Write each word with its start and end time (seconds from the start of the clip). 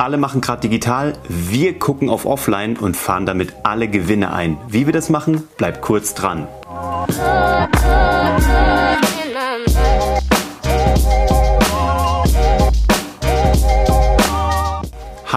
Alle 0.00 0.16
machen 0.16 0.40
gerade 0.40 0.62
digital, 0.62 1.12
wir 1.28 1.78
gucken 1.78 2.08
auf 2.08 2.24
Offline 2.24 2.78
und 2.78 2.96
fahren 2.96 3.26
damit 3.26 3.52
alle 3.64 3.86
Gewinne 3.86 4.32
ein. 4.32 4.56
Wie 4.66 4.86
wir 4.86 4.94
das 4.94 5.10
machen, 5.10 5.46
bleibt 5.58 5.82
kurz 5.82 6.14
dran. 6.14 6.48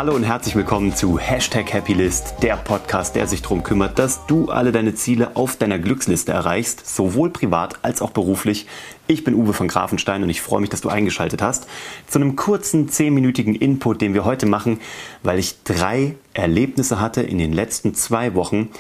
Hallo 0.04 0.16
und 0.18 0.24
herzlich 0.26 0.58
willkommen 0.58 0.94
zu 0.94 1.18
Hashtag 1.18 1.74
Happylist, 1.74 2.36
der 2.42 2.58
Podcast, 2.58 3.16
der 3.16 3.26
sich 3.26 3.42
darum 3.42 3.64
kümmert, 3.64 3.98
dass 3.98 4.26
du 4.26 4.50
alle 4.50 4.74
deine 4.74 4.94
Ziele 4.96 5.38
auf 5.38 5.56
deiner 5.56 5.80
Glücksliste 5.80 6.34
erreichst, 6.34 6.94
sowohl 6.94 7.30
privat 7.30 7.76
als 7.84 8.02
auch 8.02 8.10
beruflich. 8.10 8.68
Ich 9.08 9.24
bin 9.24 9.34
Uwe 9.34 9.54
von 9.54 9.70
Grafenstein 9.70 10.22
und 10.22 10.30
ich 10.30 10.42
freue 10.42 10.60
mich, 10.60 10.70
dass 10.70 10.82
du 10.82 10.90
eingeschaltet 10.90 11.42
hast 11.42 11.68
zu 12.06 12.20
einem 12.20 12.36
kurzen 12.36 12.90
10-minütigen 12.90 13.56
Input, 13.56 14.02
den 14.02 14.14
wir 14.14 14.26
heute 14.26 14.46
machen, 14.46 14.82
weil 15.24 15.40
ich 15.40 15.64
drei 15.64 16.18
Erlebnisse 16.34 17.00
hatte 17.00 17.22
in 17.22 17.38
den 17.38 17.54
letzten 17.54 17.96
zwei 17.96 18.36
Wochen, 18.36 18.72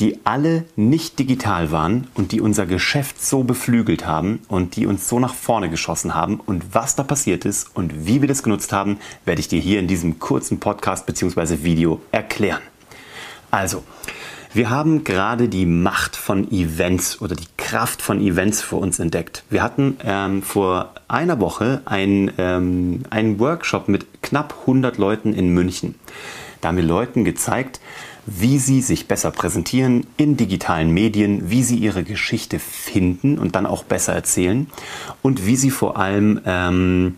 die 0.00 0.20
alle 0.24 0.64
nicht 0.76 1.18
digital 1.18 1.72
waren 1.72 2.06
und 2.14 2.32
die 2.32 2.40
unser 2.40 2.66
Geschäft 2.66 3.24
so 3.24 3.42
beflügelt 3.42 4.06
haben 4.06 4.40
und 4.48 4.76
die 4.76 4.86
uns 4.86 5.08
so 5.08 5.18
nach 5.18 5.34
vorne 5.34 5.70
geschossen 5.70 6.14
haben. 6.14 6.38
Und 6.38 6.74
was 6.74 6.94
da 6.94 7.02
passiert 7.02 7.44
ist 7.44 7.74
und 7.74 8.06
wie 8.06 8.20
wir 8.20 8.28
das 8.28 8.42
genutzt 8.42 8.72
haben, 8.72 8.98
werde 9.24 9.40
ich 9.40 9.48
dir 9.48 9.60
hier 9.60 9.80
in 9.80 9.88
diesem 9.88 10.18
kurzen 10.18 10.60
Podcast 10.60 11.06
bzw. 11.06 11.64
Video 11.64 12.00
erklären. 12.12 12.62
Also, 13.50 13.82
wir 14.54 14.70
haben 14.70 15.04
gerade 15.04 15.48
die 15.48 15.66
Macht 15.66 16.16
von 16.16 16.50
Events 16.50 17.20
oder 17.20 17.34
die 17.34 17.46
Kraft 17.56 18.00
von 18.00 18.20
Events 18.20 18.62
für 18.62 18.76
uns 18.76 18.98
entdeckt. 18.98 19.44
Wir 19.50 19.62
hatten 19.62 19.98
ähm, 20.04 20.42
vor 20.42 20.94
einer 21.06 21.38
Woche 21.40 21.82
ein, 21.84 22.32
ähm, 22.38 23.02
einen 23.10 23.38
Workshop 23.40 23.88
mit 23.88 24.22
knapp 24.22 24.54
100 24.60 24.96
Leuten 24.96 25.34
in 25.34 25.50
München. 25.50 25.96
Da 26.60 26.68
haben 26.68 26.76
wir 26.76 26.84
Leuten 26.84 27.24
gezeigt, 27.24 27.80
wie 28.30 28.58
sie 28.58 28.82
sich 28.82 29.08
besser 29.08 29.30
präsentieren 29.30 30.06
in 30.18 30.36
digitalen 30.36 30.90
Medien, 30.90 31.50
wie 31.50 31.62
sie 31.62 31.76
ihre 31.76 32.04
Geschichte 32.04 32.58
finden 32.58 33.38
und 33.38 33.54
dann 33.54 33.64
auch 33.64 33.84
besser 33.84 34.12
erzählen 34.12 34.66
und 35.22 35.46
wie 35.46 35.56
sie 35.56 35.70
vor 35.70 35.96
allem 35.96 36.40
ähm, 36.44 37.16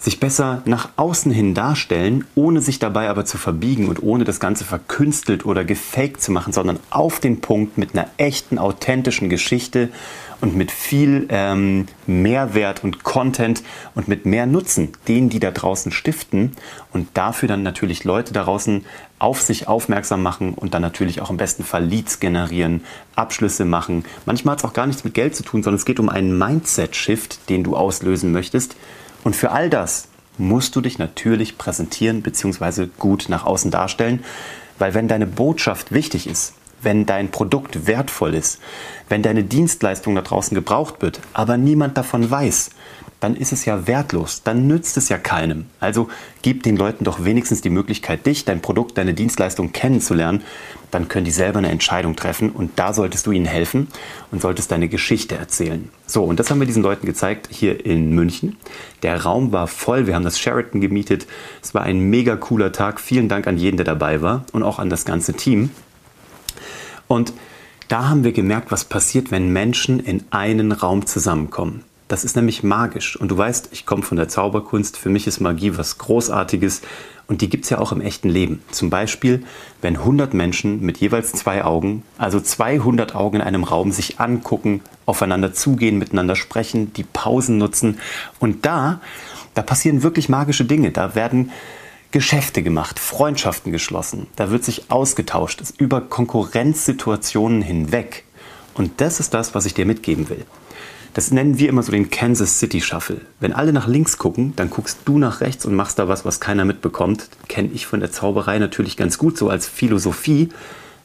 sich 0.00 0.18
besser 0.18 0.62
nach 0.64 0.88
außen 0.96 1.30
hin 1.30 1.54
darstellen, 1.54 2.24
ohne 2.34 2.62
sich 2.62 2.78
dabei 2.78 3.10
aber 3.10 3.26
zu 3.26 3.36
verbiegen 3.36 3.86
und 3.86 4.02
ohne 4.02 4.24
das 4.24 4.40
Ganze 4.40 4.64
verkünstelt 4.64 5.44
oder 5.44 5.62
gefaked 5.62 6.22
zu 6.22 6.32
machen, 6.32 6.54
sondern 6.54 6.80
auf 6.88 7.20
den 7.20 7.42
Punkt 7.42 7.76
mit 7.76 7.94
einer 7.94 8.08
echten, 8.16 8.58
authentischen 8.58 9.28
Geschichte 9.28 9.90
und 10.40 10.56
mit 10.56 10.70
viel 10.70 11.26
ähm, 11.28 11.86
Mehrwert 12.06 12.82
und 12.82 13.04
Content 13.04 13.62
und 13.94 14.08
mit 14.08 14.24
mehr 14.24 14.46
Nutzen, 14.46 14.88
den 15.06 15.28
die 15.28 15.38
da 15.38 15.50
draußen 15.50 15.92
stiften 15.92 16.52
und 16.94 17.08
dafür 17.12 17.50
dann 17.50 17.62
natürlich 17.62 18.04
Leute 18.04 18.32
da 18.32 18.44
draußen 18.44 18.86
auf 19.18 19.42
sich 19.42 19.68
aufmerksam 19.68 20.22
machen 20.22 20.54
und 20.54 20.72
dann 20.72 20.80
natürlich 20.80 21.20
auch 21.20 21.28
im 21.28 21.36
besten 21.36 21.62
Fall 21.62 21.84
Leads 21.84 22.20
generieren, 22.20 22.84
Abschlüsse 23.16 23.66
machen. 23.66 24.06
Manchmal 24.24 24.52
hat 24.52 24.60
es 24.60 24.64
auch 24.64 24.72
gar 24.72 24.86
nichts 24.86 25.04
mit 25.04 25.12
Geld 25.12 25.36
zu 25.36 25.42
tun, 25.42 25.62
sondern 25.62 25.76
es 25.76 25.84
geht 25.84 26.00
um 26.00 26.08
einen 26.08 26.38
Mindset-Shift, 26.38 27.50
den 27.50 27.64
du 27.64 27.76
auslösen 27.76 28.32
möchtest. 28.32 28.76
Und 29.24 29.36
für 29.36 29.50
all 29.50 29.70
das 29.70 30.08
musst 30.38 30.74
du 30.76 30.80
dich 30.80 30.98
natürlich 30.98 31.58
präsentieren 31.58 32.22
bzw. 32.22 32.88
gut 32.98 33.26
nach 33.28 33.44
außen 33.44 33.70
darstellen, 33.70 34.24
weil 34.78 34.94
wenn 34.94 35.08
deine 35.08 35.26
Botschaft 35.26 35.92
wichtig 35.92 36.26
ist, 36.26 36.54
wenn 36.82 37.04
dein 37.04 37.30
Produkt 37.30 37.86
wertvoll 37.86 38.34
ist, 38.34 38.58
wenn 39.08 39.22
deine 39.22 39.44
Dienstleistung 39.44 40.14
da 40.14 40.22
draußen 40.22 40.54
gebraucht 40.54 41.02
wird, 41.02 41.20
aber 41.34 41.58
niemand 41.58 41.98
davon 41.98 42.30
weiß, 42.30 42.70
dann 43.20 43.36
ist 43.36 43.52
es 43.52 43.66
ja 43.66 43.86
wertlos, 43.86 44.42
dann 44.42 44.66
nützt 44.66 44.96
es 44.96 45.10
ja 45.10 45.18
keinem. 45.18 45.66
Also 45.78 46.08
gib 46.42 46.62
den 46.62 46.76
Leuten 46.76 47.04
doch 47.04 47.24
wenigstens 47.24 47.60
die 47.60 47.70
Möglichkeit, 47.70 48.24
dich, 48.24 48.46
dein 48.46 48.62
Produkt, 48.62 48.96
deine 48.96 49.12
Dienstleistung 49.14 49.72
kennenzulernen. 49.72 50.42
Dann 50.90 51.06
können 51.08 51.26
die 51.26 51.30
selber 51.30 51.58
eine 51.58 51.68
Entscheidung 51.68 52.16
treffen 52.16 52.50
und 52.50 52.72
da 52.76 52.92
solltest 52.92 53.26
du 53.26 53.32
ihnen 53.32 53.44
helfen 53.44 53.88
und 54.32 54.40
solltest 54.40 54.72
deine 54.72 54.88
Geschichte 54.88 55.36
erzählen. 55.36 55.88
So, 56.06 56.24
und 56.24 56.40
das 56.40 56.50
haben 56.50 56.58
wir 56.58 56.66
diesen 56.66 56.82
Leuten 56.82 57.06
gezeigt 57.06 57.48
hier 57.50 57.84
in 57.84 58.10
München. 58.14 58.56
Der 59.02 59.22
Raum 59.22 59.52
war 59.52 59.68
voll, 59.68 60.06
wir 60.06 60.14
haben 60.14 60.24
das 60.24 60.40
Sheraton 60.40 60.80
gemietet. 60.80 61.26
Es 61.62 61.74
war 61.74 61.82
ein 61.82 62.00
mega 62.00 62.36
cooler 62.36 62.72
Tag. 62.72 63.00
Vielen 63.00 63.28
Dank 63.28 63.46
an 63.46 63.58
jeden, 63.58 63.76
der 63.76 63.84
dabei 63.84 64.22
war 64.22 64.44
und 64.52 64.62
auch 64.62 64.78
an 64.78 64.90
das 64.90 65.04
ganze 65.04 65.34
Team. 65.34 65.70
Und 67.06 67.32
da 67.88 68.08
haben 68.08 68.24
wir 68.24 68.32
gemerkt, 68.32 68.70
was 68.70 68.84
passiert, 68.84 69.30
wenn 69.30 69.52
Menschen 69.52 70.00
in 70.00 70.24
einen 70.30 70.72
Raum 70.72 71.06
zusammenkommen. 71.06 71.84
Das 72.10 72.24
ist 72.24 72.34
nämlich 72.34 72.64
magisch. 72.64 73.14
Und 73.14 73.28
du 73.28 73.38
weißt, 73.38 73.68
ich 73.70 73.86
komme 73.86 74.02
von 74.02 74.16
der 74.16 74.28
Zauberkunst. 74.28 74.96
Für 74.96 75.10
mich 75.10 75.28
ist 75.28 75.38
Magie 75.38 75.78
was 75.78 75.96
Großartiges. 75.98 76.82
Und 77.28 77.40
die 77.40 77.48
gibt 77.48 77.62
es 77.62 77.70
ja 77.70 77.78
auch 77.78 77.92
im 77.92 78.00
echten 78.00 78.28
Leben. 78.28 78.64
Zum 78.72 78.90
Beispiel, 78.90 79.44
wenn 79.80 79.96
100 79.96 80.34
Menschen 80.34 80.80
mit 80.80 80.98
jeweils 80.98 81.30
zwei 81.30 81.62
Augen, 81.62 82.02
also 82.18 82.40
200 82.40 83.14
Augen 83.14 83.36
in 83.36 83.42
einem 83.42 83.62
Raum, 83.62 83.92
sich 83.92 84.18
angucken, 84.18 84.80
aufeinander 85.06 85.54
zugehen, 85.54 85.98
miteinander 85.98 86.34
sprechen, 86.34 86.92
die 86.94 87.04
Pausen 87.04 87.58
nutzen. 87.58 88.00
Und 88.40 88.66
da, 88.66 89.00
da 89.54 89.62
passieren 89.62 90.02
wirklich 90.02 90.28
magische 90.28 90.64
Dinge. 90.64 90.90
Da 90.90 91.14
werden 91.14 91.52
Geschäfte 92.10 92.64
gemacht, 92.64 92.98
Freundschaften 92.98 93.70
geschlossen, 93.70 94.26
da 94.34 94.50
wird 94.50 94.64
sich 94.64 94.90
ausgetauscht, 94.90 95.62
über 95.78 96.00
Konkurrenzsituationen 96.00 97.62
hinweg. 97.62 98.24
Und 98.74 99.00
das 99.00 99.20
ist 99.20 99.32
das, 99.32 99.54
was 99.54 99.64
ich 99.64 99.74
dir 99.74 99.86
mitgeben 99.86 100.28
will. 100.28 100.44
Das 101.14 101.32
nennen 101.32 101.58
wir 101.58 101.68
immer 101.68 101.82
so 101.82 101.90
den 101.90 102.10
Kansas 102.10 102.58
City 102.60 102.80
Shuffle. 102.80 103.20
Wenn 103.40 103.52
alle 103.52 103.72
nach 103.72 103.88
links 103.88 104.16
gucken, 104.16 104.52
dann 104.56 104.70
guckst 104.70 105.00
du 105.04 105.18
nach 105.18 105.40
rechts 105.40 105.66
und 105.66 105.74
machst 105.74 105.98
da 105.98 106.06
was, 106.06 106.24
was 106.24 106.38
keiner 106.38 106.64
mitbekommt. 106.64 107.28
Kenne 107.48 107.70
ich 107.72 107.86
von 107.86 108.00
der 108.00 108.12
Zauberei 108.12 108.58
natürlich 108.58 108.96
ganz 108.96 109.18
gut 109.18 109.36
so 109.36 109.48
als 109.48 109.66
Philosophie, 109.66 110.50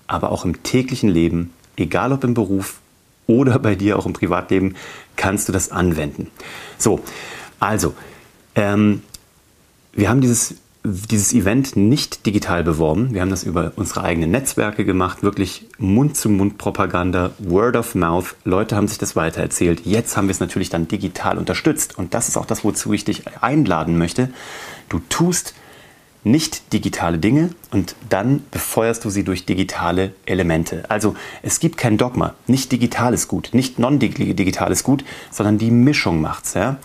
aber 0.05 0.31
auch 0.31 0.45
im 0.45 0.61
täglichen 0.61 1.09
Leben, 1.09 1.51
egal 1.75 2.11
ob 2.11 2.23
im 2.23 2.35
Beruf 2.35 2.79
oder 3.25 3.57
bei 3.57 3.73
dir 3.73 3.97
auch 3.97 4.05
im 4.05 4.13
Privatleben, 4.13 4.75
kannst 5.15 5.49
du 5.49 5.53
das 5.53 5.71
anwenden. 5.71 6.29
So, 6.77 7.01
also, 7.59 7.95
ähm, 8.53 9.01
wir 9.93 10.09
haben 10.09 10.21
dieses 10.21 10.55
dieses 10.85 11.33
Event 11.33 11.75
nicht 11.75 12.25
digital 12.25 12.63
beworben. 12.63 13.13
Wir 13.13 13.21
haben 13.21 13.29
das 13.29 13.43
über 13.43 13.71
unsere 13.75 14.03
eigenen 14.03 14.31
Netzwerke 14.31 14.85
gemacht, 14.85 15.23
wirklich 15.23 15.65
Mund-zu-Mund-Propaganda, 15.79 17.31
Word 17.39 17.75
of 17.75 17.95
Mouth. 17.95 18.35
Leute 18.43 18.75
haben 18.75 18.87
sich 18.87 18.97
das 18.97 19.15
weitererzählt. 19.15 19.85
Jetzt 19.85 20.15
haben 20.15 20.27
wir 20.27 20.31
es 20.31 20.39
natürlich 20.39 20.69
dann 20.69 20.87
digital 20.87 21.37
unterstützt. 21.37 21.97
Und 21.97 22.13
das 22.13 22.29
ist 22.29 22.37
auch 22.37 22.45
das, 22.45 22.63
wozu 22.63 22.93
ich 22.93 23.03
dich 23.03 23.23
einladen 23.41 23.97
möchte. 23.97 24.29
Du 24.89 24.99
tust 25.09 25.55
nicht 26.25 26.73
digitale 26.73 27.19
Dinge 27.19 27.51
und 27.71 27.95
dann 28.09 28.43
befeuerst 28.49 29.05
du 29.05 29.09
sie 29.09 29.23
durch 29.23 29.45
digitale 29.45 30.13
Elemente. 30.25 30.83
Also 30.89 31.15
es 31.43 31.59
gibt 31.59 31.77
kein 31.77 31.97
Dogma. 31.97 32.33
Nicht 32.47 32.71
digital 32.71 33.13
ist 33.13 33.27
gut, 33.27 33.49
nicht 33.53 33.77
non-digital 33.77 34.71
ist 34.71 34.83
gut, 34.83 35.05
sondern 35.29 35.59
die 35.59 35.69
Mischung 35.69 36.21
macht's. 36.21 36.55
Ja? 36.55 36.77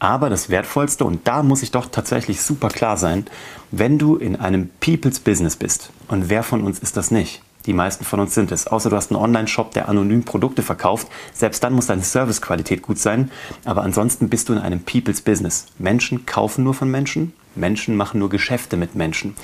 Aber 0.00 0.30
das 0.30 0.48
Wertvollste, 0.48 1.04
und 1.04 1.28
da 1.28 1.42
muss 1.42 1.62
ich 1.62 1.70
doch 1.70 1.86
tatsächlich 1.86 2.42
super 2.42 2.68
klar 2.68 2.96
sein, 2.96 3.26
wenn 3.70 3.98
du 3.98 4.16
in 4.16 4.34
einem 4.34 4.70
People's 4.80 5.20
Business 5.20 5.56
bist, 5.56 5.90
und 6.08 6.28
wer 6.28 6.42
von 6.42 6.62
uns 6.62 6.80
ist 6.80 6.96
das 6.96 7.10
nicht? 7.12 7.42
Die 7.66 7.74
meisten 7.74 8.06
von 8.06 8.20
uns 8.20 8.34
sind 8.34 8.52
es. 8.52 8.66
Außer 8.66 8.88
du 8.88 8.96
hast 8.96 9.10
einen 9.10 9.20
Online-Shop, 9.20 9.72
der 9.72 9.88
anonym 9.88 10.24
Produkte 10.24 10.62
verkauft. 10.62 11.08
Selbst 11.34 11.62
dann 11.62 11.74
muss 11.74 11.86
deine 11.86 12.02
Servicequalität 12.02 12.80
gut 12.80 12.98
sein. 12.98 13.30
Aber 13.66 13.82
ansonsten 13.82 14.30
bist 14.30 14.48
du 14.48 14.54
in 14.54 14.58
einem 14.58 14.80
People's 14.80 15.20
Business. 15.20 15.66
Menschen 15.78 16.24
kaufen 16.24 16.64
nur 16.64 16.72
von 16.72 16.90
Menschen. 16.90 17.34
Menschen 17.54 17.96
machen 17.96 18.18
nur 18.18 18.30
Geschäfte 18.30 18.78
mit 18.78 18.94
Menschen. 18.94 19.34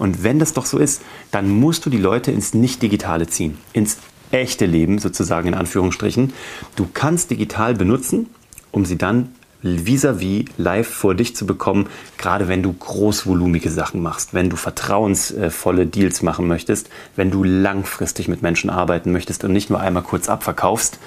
Und 0.00 0.24
wenn 0.24 0.40
das 0.40 0.52
doch 0.52 0.66
so 0.66 0.78
ist, 0.78 1.02
dann 1.30 1.48
musst 1.48 1.86
du 1.86 1.90
die 1.90 1.98
Leute 1.98 2.32
ins 2.32 2.54
Nicht-Digitale 2.54 3.28
ziehen. 3.28 3.58
Ins 3.72 3.98
echte 4.32 4.66
Leben 4.66 4.98
sozusagen 4.98 5.48
in 5.48 5.54
Anführungsstrichen. 5.54 6.32
Du 6.74 6.88
kannst 6.92 7.30
digital 7.30 7.74
benutzen, 7.74 8.30
um 8.72 8.84
sie 8.84 8.98
dann 8.98 9.34
vis-à-vis 9.62 10.44
-vis 10.44 10.48
live 10.56 10.88
vor 10.88 11.14
dich 11.14 11.36
zu 11.36 11.46
bekommen, 11.46 11.86
gerade 12.18 12.48
wenn 12.48 12.62
du 12.62 12.72
großvolumige 12.72 13.70
Sachen 13.70 14.02
machst, 14.02 14.34
wenn 14.34 14.50
du 14.50 14.56
vertrauensvolle 14.56 15.86
Deals 15.86 16.22
machen 16.22 16.46
möchtest, 16.46 16.88
wenn 17.16 17.30
du 17.30 17.44
langfristig 17.44 18.28
mit 18.28 18.42
Menschen 18.42 18.70
arbeiten 18.70 19.12
möchtest 19.12 19.44
und 19.44 19.52
nicht 19.52 19.70
nur 19.70 19.80
einmal 19.80 20.02
kurz 20.02 20.28
abverkaufst, 20.28 20.98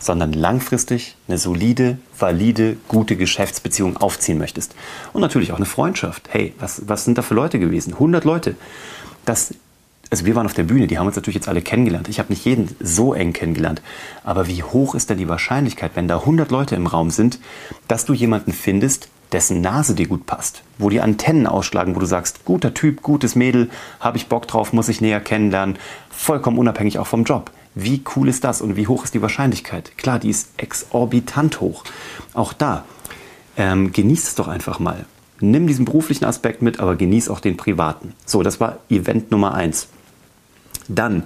sondern 0.00 0.32
langfristig 0.32 1.16
eine 1.28 1.38
solide, 1.38 1.98
valide, 2.18 2.76
gute 2.88 3.16
Geschäftsbeziehung 3.16 3.98
aufziehen 3.98 4.38
möchtest. 4.38 4.74
Und 5.12 5.20
natürlich 5.20 5.52
auch 5.52 5.56
eine 5.56 5.66
Freundschaft. 5.66 6.28
Hey, 6.30 6.54
was, 6.58 6.82
was 6.86 7.04
sind 7.04 7.18
da 7.18 7.22
für 7.22 7.34
Leute 7.34 7.58
gewesen? 7.58 7.92
100 7.92 8.24
Leute. 8.24 8.56
Das 9.26 9.54
also 10.10 10.26
wir 10.26 10.34
waren 10.34 10.46
auf 10.46 10.54
der 10.54 10.64
Bühne, 10.64 10.86
die 10.86 10.98
haben 10.98 11.06
uns 11.06 11.16
natürlich 11.16 11.36
jetzt 11.36 11.48
alle 11.48 11.62
kennengelernt. 11.62 12.08
Ich 12.08 12.18
habe 12.18 12.32
nicht 12.32 12.44
jeden 12.44 12.74
so 12.80 13.14
eng 13.14 13.32
kennengelernt. 13.32 13.80
Aber 14.24 14.48
wie 14.48 14.62
hoch 14.62 14.94
ist 14.94 15.08
denn 15.08 15.18
die 15.18 15.28
Wahrscheinlichkeit, 15.28 15.92
wenn 15.94 16.08
da 16.08 16.18
100 16.18 16.50
Leute 16.50 16.74
im 16.74 16.86
Raum 16.86 17.10
sind, 17.10 17.38
dass 17.86 18.04
du 18.04 18.12
jemanden 18.12 18.52
findest, 18.52 19.08
dessen 19.30 19.60
Nase 19.60 19.94
dir 19.94 20.08
gut 20.08 20.26
passt, 20.26 20.62
wo 20.78 20.90
die 20.90 21.00
Antennen 21.00 21.46
ausschlagen, 21.46 21.94
wo 21.94 22.00
du 22.00 22.06
sagst, 22.06 22.44
guter 22.44 22.74
Typ, 22.74 23.02
gutes 23.02 23.36
Mädel, 23.36 23.70
habe 24.00 24.16
ich 24.16 24.26
Bock 24.26 24.48
drauf, 24.48 24.72
muss 24.72 24.88
ich 24.88 25.00
näher 25.00 25.20
kennenlernen, 25.20 25.78
vollkommen 26.10 26.58
unabhängig 26.58 26.98
auch 26.98 27.06
vom 27.06 27.22
Job. 27.22 27.52
Wie 27.76 28.02
cool 28.16 28.28
ist 28.28 28.42
das 28.42 28.60
und 28.60 28.74
wie 28.74 28.88
hoch 28.88 29.04
ist 29.04 29.14
die 29.14 29.22
Wahrscheinlichkeit? 29.22 29.96
Klar, 29.96 30.18
die 30.18 30.30
ist 30.30 30.48
exorbitant 30.56 31.60
hoch. 31.60 31.84
Auch 32.34 32.52
da, 32.52 32.84
ähm, 33.56 33.92
genießt 33.92 34.26
es 34.26 34.34
doch 34.34 34.48
einfach 34.48 34.80
mal 34.80 35.06
Nimm 35.40 35.66
diesen 35.66 35.86
beruflichen 35.86 36.26
Aspekt 36.26 36.60
mit, 36.60 36.80
aber 36.80 36.96
genieß 36.96 37.30
auch 37.30 37.40
den 37.40 37.56
privaten. 37.56 38.12
So, 38.26 38.42
das 38.42 38.60
war 38.60 38.78
Event 38.90 39.30
Nummer 39.30 39.54
eins. 39.54 39.88
Dann, 40.94 41.24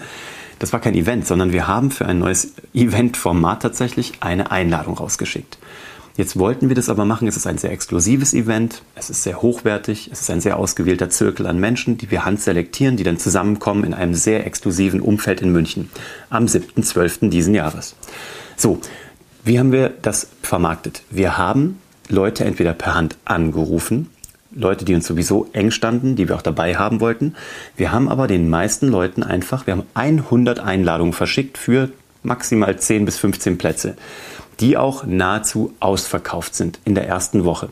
das 0.58 0.72
war 0.72 0.80
kein 0.80 0.94
Event, 0.94 1.26
sondern 1.26 1.52
wir 1.52 1.66
haben 1.66 1.90
für 1.90 2.06
ein 2.06 2.18
neues 2.18 2.54
Event-Format 2.72 3.62
tatsächlich 3.62 4.14
eine 4.20 4.50
Einladung 4.50 4.94
rausgeschickt. 4.94 5.58
Jetzt 6.16 6.38
wollten 6.38 6.68
wir 6.68 6.76
das 6.76 6.88
aber 6.88 7.04
machen. 7.04 7.26
Es 7.26 7.36
ist 7.36 7.46
ein 7.48 7.58
sehr 7.58 7.72
exklusives 7.72 8.34
Event. 8.34 8.82
Es 8.94 9.10
ist 9.10 9.24
sehr 9.24 9.42
hochwertig. 9.42 10.10
Es 10.12 10.20
ist 10.20 10.30
ein 10.30 10.40
sehr 10.40 10.58
ausgewählter 10.58 11.10
Zirkel 11.10 11.46
an 11.46 11.58
Menschen, 11.58 11.98
die 11.98 12.08
wir 12.10 12.24
handselektieren, 12.24 12.96
die 12.96 13.02
dann 13.02 13.18
zusammenkommen 13.18 13.82
in 13.82 13.94
einem 13.94 14.14
sehr 14.14 14.46
exklusiven 14.46 15.00
Umfeld 15.00 15.40
in 15.40 15.50
München 15.50 15.90
am 16.30 16.44
7.12. 16.44 17.30
diesen 17.30 17.52
Jahres. 17.52 17.96
So, 18.56 18.80
wie 19.44 19.58
haben 19.58 19.72
wir 19.72 19.88
das 19.88 20.28
vermarktet? 20.40 21.02
Wir 21.10 21.36
haben 21.36 21.80
Leute 22.08 22.44
entweder 22.44 22.74
per 22.74 22.94
Hand 22.94 23.16
angerufen, 23.24 24.08
Leute, 24.54 24.84
die 24.84 24.94
uns 24.94 25.06
sowieso 25.06 25.48
eng 25.52 25.70
standen, 25.70 26.16
die 26.16 26.28
wir 26.28 26.36
auch 26.36 26.42
dabei 26.42 26.76
haben 26.76 27.00
wollten. 27.00 27.34
Wir 27.76 27.92
haben 27.92 28.08
aber 28.08 28.26
den 28.26 28.48
meisten 28.48 28.88
Leuten 28.88 29.22
einfach, 29.22 29.66
wir 29.66 29.76
haben 29.76 29.86
100 29.94 30.60
Einladungen 30.60 31.12
verschickt 31.12 31.58
für 31.58 31.90
maximal 32.22 32.78
10 32.78 33.04
bis 33.04 33.18
15 33.18 33.58
Plätze 33.58 33.96
die 34.60 34.76
auch 34.76 35.04
nahezu 35.04 35.74
ausverkauft 35.80 36.54
sind 36.54 36.78
in 36.84 36.94
der 36.94 37.06
ersten 37.06 37.44
Woche. 37.44 37.70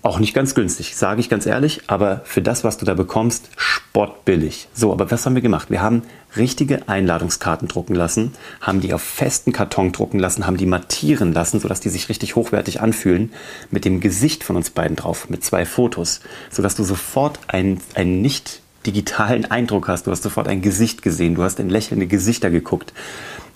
Auch 0.00 0.20
nicht 0.20 0.32
ganz 0.32 0.54
günstig, 0.54 0.94
sage 0.94 1.20
ich 1.20 1.28
ganz 1.28 1.44
ehrlich, 1.44 1.82
aber 1.88 2.20
für 2.24 2.40
das, 2.40 2.62
was 2.62 2.78
du 2.78 2.84
da 2.84 2.94
bekommst, 2.94 3.50
spottbillig. 3.56 4.68
So, 4.72 4.92
aber 4.92 5.10
was 5.10 5.26
haben 5.26 5.34
wir 5.34 5.42
gemacht? 5.42 5.70
Wir 5.70 5.82
haben 5.82 6.02
richtige 6.36 6.88
Einladungskarten 6.88 7.66
drucken 7.66 7.96
lassen, 7.96 8.32
haben 8.60 8.80
die 8.80 8.94
auf 8.94 9.02
festen 9.02 9.52
Karton 9.52 9.90
drucken 9.90 10.20
lassen, 10.20 10.46
haben 10.46 10.56
die 10.56 10.66
mattieren 10.66 11.32
lassen, 11.32 11.58
sodass 11.58 11.80
die 11.80 11.88
sich 11.88 12.08
richtig 12.08 12.36
hochwertig 12.36 12.80
anfühlen, 12.80 13.32
mit 13.72 13.84
dem 13.84 13.98
Gesicht 13.98 14.44
von 14.44 14.54
uns 14.54 14.70
beiden 14.70 14.94
drauf, 14.94 15.28
mit 15.30 15.42
zwei 15.42 15.66
Fotos, 15.66 16.20
sodass 16.48 16.76
du 16.76 16.84
sofort 16.84 17.40
einen, 17.48 17.80
einen 17.94 18.20
nicht 18.22 18.60
digitalen 18.86 19.50
Eindruck 19.50 19.88
hast. 19.88 20.06
Du 20.06 20.12
hast 20.12 20.22
sofort 20.22 20.46
ein 20.46 20.62
Gesicht 20.62 21.02
gesehen, 21.02 21.34
du 21.34 21.42
hast 21.42 21.58
in 21.58 21.70
lächelnde 21.70 22.06
Gesichter 22.06 22.50
geguckt. 22.50 22.92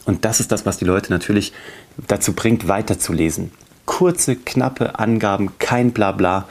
Und 0.07 0.25
das 0.25 0.41
ist 0.41 0.51
das, 0.51 0.67
was 0.67 0.77
die 0.79 0.85
Leute 0.85 1.13
natürlich 1.13 1.53
dazu 2.09 2.33
bringt, 2.33 2.67
weiterzulesen. 2.67 3.53
Kurze, 3.87 4.37
knappe 4.37 4.99
Angaben, 4.99 5.59
kein 5.59 5.93
Blabla, 5.93 6.47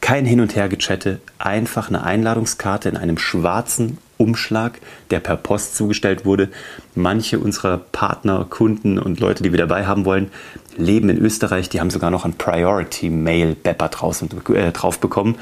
kein 0.00 0.24
Hin- 0.24 0.40
und 0.40 0.54
Hergechatte, 0.54 1.20
einfach 1.38 1.88
eine 1.88 2.04
Einladungskarte 2.04 2.88
in 2.88 2.96
einem 2.96 3.18
schwarzen 3.18 3.98
Umschlag, 4.18 4.80
der 5.10 5.20
per 5.20 5.36
Post 5.36 5.76
zugestellt 5.76 6.24
wurde. 6.24 6.48
Manche 6.94 7.38
unserer 7.38 7.78
Partner, 7.78 8.46
Kunden 8.48 8.98
und 8.98 9.20
Leute, 9.20 9.42
die 9.42 9.52
wir 9.52 9.58
dabei 9.58 9.86
haben 9.86 10.04
wollen, 10.04 10.30
leben 10.76 11.08
in 11.08 11.18
Österreich. 11.18 11.68
Die 11.68 11.80
haben 11.80 11.90
sogar 11.90 12.10
noch 12.10 12.24
ein 12.24 12.34
Priority 12.34 13.10
Mail 13.10 13.54
Bepper 13.54 13.88
draußen, 13.88 14.30
äh, 14.54 14.72
drauf 14.72 15.00
bekommen. 15.00 15.36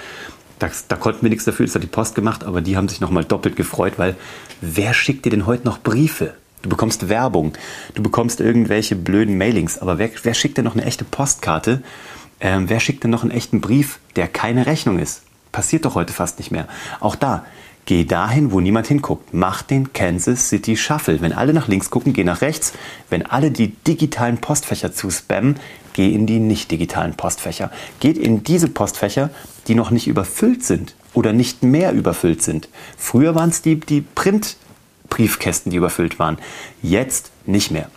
Das, 0.58 0.86
da 0.88 0.96
konnten 0.96 1.22
wir 1.22 1.30
nichts 1.30 1.44
dafür, 1.44 1.66
das 1.66 1.74
hat 1.74 1.82
die 1.82 1.88
Post 1.88 2.14
gemacht, 2.14 2.44
aber 2.44 2.60
die 2.60 2.76
haben 2.76 2.88
sich 2.88 3.00
nochmal 3.00 3.24
doppelt 3.24 3.56
gefreut, 3.56 3.94
weil 3.96 4.16
wer 4.60 4.94
schickt 4.94 5.24
dir 5.24 5.30
denn 5.30 5.46
heute 5.46 5.64
noch 5.64 5.80
Briefe? 5.82 6.34
Du 6.64 6.70
bekommst 6.70 7.10
Werbung, 7.10 7.52
du 7.94 8.02
bekommst 8.02 8.40
irgendwelche 8.40 8.96
blöden 8.96 9.36
Mailings, 9.36 9.78
aber 9.78 9.98
wer, 9.98 10.08
wer 10.22 10.32
schickt 10.32 10.56
denn 10.56 10.64
noch 10.64 10.74
eine 10.74 10.86
echte 10.86 11.04
Postkarte? 11.04 11.82
Ähm, 12.40 12.70
wer 12.70 12.80
schickt 12.80 13.04
denn 13.04 13.10
noch 13.10 13.20
einen 13.20 13.32
echten 13.32 13.60
Brief, 13.60 13.98
der 14.16 14.28
keine 14.28 14.64
Rechnung 14.64 14.98
ist? 14.98 15.24
Passiert 15.52 15.84
doch 15.84 15.94
heute 15.94 16.14
fast 16.14 16.38
nicht 16.38 16.50
mehr. 16.50 16.66
Auch 17.00 17.16
da, 17.16 17.44
geh 17.84 18.06
dahin, 18.06 18.50
wo 18.50 18.60
niemand 18.60 18.86
hinguckt. 18.86 19.34
Mach 19.34 19.60
den 19.60 19.92
Kansas 19.92 20.48
City 20.48 20.78
Shuffle. 20.78 21.20
Wenn 21.20 21.34
alle 21.34 21.52
nach 21.52 21.68
links 21.68 21.90
gucken, 21.90 22.14
geh 22.14 22.24
nach 22.24 22.40
rechts. 22.40 22.72
Wenn 23.10 23.26
alle 23.26 23.50
die 23.50 23.68
digitalen 23.86 24.38
Postfächer 24.38 24.90
zuspammen, 24.90 25.56
geh 25.92 26.14
in 26.14 26.26
die 26.26 26.38
nicht 26.38 26.70
digitalen 26.70 27.12
Postfächer. 27.12 27.70
Geht 28.00 28.16
in 28.16 28.42
diese 28.42 28.68
Postfächer, 28.68 29.28
die 29.68 29.74
noch 29.74 29.90
nicht 29.90 30.06
überfüllt 30.06 30.64
sind 30.64 30.94
oder 31.12 31.34
nicht 31.34 31.62
mehr 31.62 31.92
überfüllt 31.92 32.42
sind. 32.42 32.70
Früher 32.96 33.34
waren 33.34 33.50
es 33.50 33.60
die, 33.60 33.78
die 33.78 34.00
Print- 34.00 34.56
Briefkästen, 35.14 35.70
die 35.70 35.76
überfüllt 35.76 36.18
waren. 36.18 36.38
Jetzt 36.82 37.30
nicht 37.46 37.70
mehr. 37.70 37.88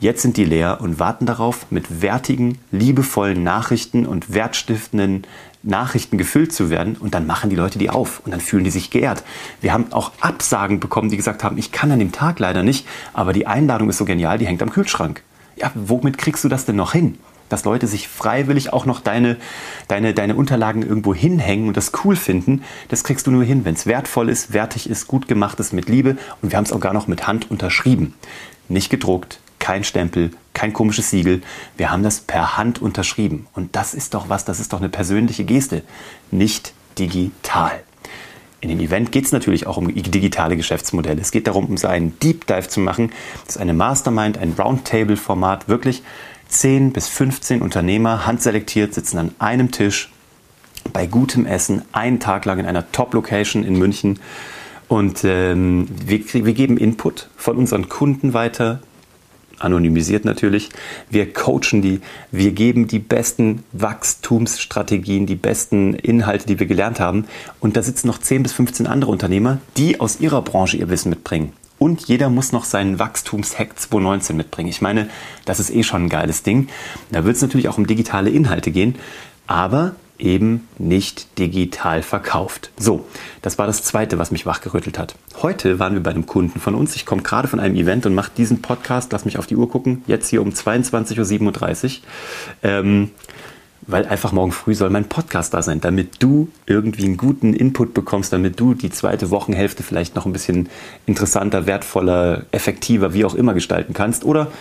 Jetzt 0.00 0.22
sind 0.22 0.38
die 0.38 0.44
leer 0.46 0.78
und 0.80 0.98
warten 0.98 1.26
darauf, 1.26 1.66
mit 1.70 2.00
wertigen, 2.00 2.58
liebevollen 2.70 3.42
Nachrichten 3.42 4.06
und 4.06 4.32
wertstiftenden 4.32 5.26
Nachrichten 5.62 6.16
gefüllt 6.16 6.52
zu 6.52 6.70
werden. 6.70 6.96
Und 6.96 7.12
dann 7.14 7.26
machen 7.26 7.50
die 7.50 7.56
Leute 7.56 7.78
die 7.78 7.90
auf 7.90 8.22
und 8.24 8.32
dann 8.32 8.40
fühlen 8.40 8.64
die 8.64 8.70
sich 8.70 8.90
geehrt. 8.90 9.22
Wir 9.60 9.74
haben 9.74 9.92
auch 9.92 10.12
Absagen 10.20 10.80
bekommen, 10.80 11.10
die 11.10 11.18
gesagt 11.18 11.44
haben, 11.44 11.58
ich 11.58 11.72
kann 11.72 11.92
an 11.92 11.98
dem 11.98 12.10
Tag 12.10 12.38
leider 12.38 12.62
nicht, 12.62 12.86
aber 13.12 13.34
die 13.34 13.46
Einladung 13.46 13.90
ist 13.90 13.98
so 13.98 14.06
genial, 14.06 14.38
die 14.38 14.46
hängt 14.46 14.62
am 14.62 14.70
Kühlschrank. 14.70 15.22
Ja, 15.56 15.70
womit 15.74 16.16
kriegst 16.16 16.42
du 16.42 16.48
das 16.48 16.64
denn 16.64 16.76
noch 16.76 16.92
hin? 16.92 17.18
Dass 17.52 17.64
Leute 17.64 17.86
sich 17.86 18.08
freiwillig 18.08 18.72
auch 18.72 18.86
noch 18.86 19.00
deine, 19.00 19.36
deine, 19.88 20.14
deine 20.14 20.34
Unterlagen 20.34 20.82
irgendwo 20.82 21.14
hinhängen 21.14 21.68
und 21.68 21.76
das 21.76 21.92
cool 22.04 22.16
finden, 22.16 22.62
das 22.88 23.04
kriegst 23.04 23.26
du 23.26 23.30
nur 23.30 23.44
hin, 23.44 23.64
wenn 23.64 23.74
es 23.74 23.86
wertvoll 23.86 24.28
ist, 24.28 24.52
wertig 24.52 24.88
ist, 24.88 25.06
gut 25.06 25.28
gemacht 25.28 25.60
ist, 25.60 25.72
mit 25.72 25.88
Liebe 25.88 26.16
und 26.40 26.50
wir 26.50 26.56
haben 26.56 26.64
es 26.64 26.72
auch 26.72 26.80
gar 26.80 26.94
noch 26.94 27.06
mit 27.06 27.26
Hand 27.26 27.50
unterschrieben. 27.50 28.14
Nicht 28.68 28.90
gedruckt, 28.90 29.38
kein 29.58 29.84
Stempel, 29.84 30.30
kein 30.54 30.72
komisches 30.72 31.10
Siegel. 31.10 31.42
Wir 31.76 31.90
haben 31.90 32.02
das 32.02 32.20
per 32.20 32.56
Hand 32.56 32.82
unterschrieben. 32.82 33.46
Und 33.54 33.76
das 33.76 33.94
ist 33.94 34.14
doch 34.14 34.28
was, 34.28 34.44
das 34.44 34.58
ist 34.58 34.72
doch 34.72 34.80
eine 34.80 34.88
persönliche 34.88 35.44
Geste, 35.44 35.82
nicht 36.30 36.72
digital. 36.98 37.82
In 38.62 38.68
dem 38.68 38.78
Event 38.78 39.10
geht 39.10 39.24
es 39.24 39.32
natürlich 39.32 39.66
auch 39.66 39.76
um 39.76 39.92
digitale 39.92 40.56
Geschäftsmodelle. 40.56 41.20
Es 41.20 41.32
geht 41.32 41.48
darum, 41.48 41.66
um 41.66 41.76
so 41.76 41.88
einen 41.88 42.16
Deep 42.20 42.46
Dive 42.46 42.68
zu 42.68 42.78
machen. 42.78 43.10
Das 43.44 43.56
ist 43.56 43.60
eine 43.60 43.74
Mastermind, 43.74 44.38
ein 44.38 44.54
Roundtable-Format, 44.56 45.68
wirklich 45.68 46.04
10 46.48 46.92
bis 46.92 47.08
15 47.08 47.60
Unternehmer 47.60 48.24
handselektiert 48.24 48.94
sitzen 48.94 49.18
an 49.18 49.34
einem 49.40 49.72
Tisch 49.72 50.12
bei 50.92 51.06
gutem 51.06 51.44
Essen, 51.44 51.82
einen 51.90 52.20
Tag 52.20 52.44
lang 52.44 52.60
in 52.60 52.66
einer 52.66 52.92
Top-Location 52.92 53.64
in 53.64 53.78
München. 53.78 54.20
Und 54.86 55.24
ähm, 55.24 55.88
wir, 56.06 56.20
wir 56.32 56.54
geben 56.54 56.76
Input 56.76 57.30
von 57.36 57.56
unseren 57.56 57.88
Kunden 57.88 58.32
weiter, 58.32 58.80
anonymisiert 59.64 60.24
natürlich. 60.24 60.70
Wir 61.10 61.32
coachen 61.32 61.82
die, 61.82 62.00
wir 62.30 62.52
geben 62.52 62.86
die 62.86 62.98
besten 62.98 63.62
Wachstumsstrategien, 63.72 65.26
die 65.26 65.36
besten 65.36 65.94
Inhalte, 65.94 66.46
die 66.46 66.58
wir 66.58 66.66
gelernt 66.66 67.00
haben. 67.00 67.26
Und 67.60 67.76
da 67.76 67.82
sitzen 67.82 68.06
noch 68.06 68.18
10 68.18 68.42
bis 68.42 68.52
15 68.52 68.86
andere 68.86 69.10
Unternehmer, 69.10 69.58
die 69.76 70.00
aus 70.00 70.20
ihrer 70.20 70.42
Branche 70.42 70.76
ihr 70.76 70.88
Wissen 70.88 71.10
mitbringen. 71.10 71.52
Und 71.78 72.02
jeder 72.02 72.30
muss 72.30 72.52
noch 72.52 72.64
seinen 72.64 73.00
Wachstumshack 73.00 73.76
2019 73.76 74.36
mitbringen. 74.36 74.68
Ich 74.68 74.82
meine, 74.82 75.08
das 75.44 75.58
ist 75.58 75.74
eh 75.74 75.82
schon 75.82 76.04
ein 76.04 76.08
geiles 76.08 76.44
Ding. 76.44 76.68
Da 77.10 77.24
wird 77.24 77.34
es 77.34 77.42
natürlich 77.42 77.68
auch 77.68 77.76
um 77.76 77.88
digitale 77.88 78.30
Inhalte 78.30 78.70
gehen, 78.70 78.94
aber 79.48 79.96
eben 80.22 80.68
nicht 80.78 81.38
digital 81.38 82.02
verkauft. 82.02 82.70
So, 82.78 83.04
das 83.42 83.58
war 83.58 83.66
das 83.66 83.82
Zweite, 83.82 84.18
was 84.18 84.30
mich 84.30 84.46
wachgerüttelt 84.46 84.98
hat. 84.98 85.14
Heute 85.42 85.78
waren 85.78 85.94
wir 85.94 86.02
bei 86.02 86.10
einem 86.10 86.26
Kunden 86.26 86.60
von 86.60 86.74
uns. 86.74 86.96
Ich 86.96 87.04
komme 87.04 87.22
gerade 87.22 87.48
von 87.48 87.60
einem 87.60 87.74
Event 87.74 88.06
und 88.06 88.14
mache 88.14 88.30
diesen 88.36 88.62
Podcast. 88.62 89.12
Lass 89.12 89.24
mich 89.24 89.38
auf 89.38 89.46
die 89.46 89.56
Uhr 89.56 89.68
gucken. 89.68 90.02
Jetzt 90.06 90.28
hier 90.28 90.40
um 90.40 90.50
22.37 90.50 91.84
Uhr. 91.84 92.00
Ähm, 92.62 93.10
weil 93.86 94.06
einfach 94.06 94.32
morgen 94.32 94.52
früh 94.52 94.74
soll 94.74 94.90
mein 94.90 95.08
Podcast 95.08 95.54
da 95.54 95.62
sein, 95.62 95.80
damit 95.80 96.22
du 96.22 96.48
irgendwie 96.66 97.04
einen 97.04 97.16
guten 97.16 97.52
Input 97.52 97.94
bekommst, 97.94 98.32
damit 98.32 98.60
du 98.60 98.74
die 98.74 98.90
zweite 98.90 99.30
Wochenhälfte 99.30 99.82
vielleicht 99.82 100.14
noch 100.14 100.24
ein 100.24 100.32
bisschen 100.32 100.68
interessanter, 101.04 101.66
wertvoller, 101.66 102.44
effektiver, 102.52 103.12
wie 103.12 103.24
auch 103.24 103.34
immer 103.34 103.54
gestalten 103.54 103.92
kannst 103.92 104.24
oder 104.24 104.52